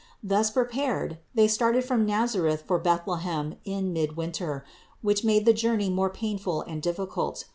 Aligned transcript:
Thus 0.23 0.49
prepared 0.49 1.19
they 1.35 1.47
started 1.47 1.83
from 1.85 2.07
Nazareth 2.07 2.63
for 2.65 2.79
Bethlehem 2.79 3.57
in 3.65 3.93
midwinter, 3.93 4.65
which 5.03 5.23
made 5.23 5.45
the 5.45 5.53
journey 5.53 5.91
more 5.91 6.09
painful 6.09 6.61
and 6.63 6.81
difficult. 6.81 7.45